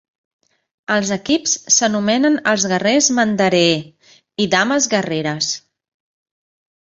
[0.93, 3.77] Els equips s'anomenen els "Guerrers Mandaree"
[4.47, 5.53] i "Dames guerreres".